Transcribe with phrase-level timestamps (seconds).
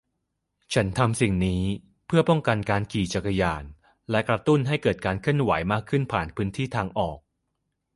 [0.73, 1.63] ฉันทำสิ่งนี้
[2.07, 3.63] เพื่อป้องกันการขี่จักรยาน
[4.11, 7.19] และกระตุ้นให้เกิดการเคลื่อนไหวมากขึ้นผ่านพื้นที่ทางออก